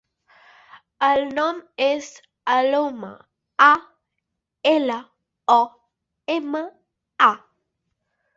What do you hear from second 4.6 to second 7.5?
ela, o, ema, a.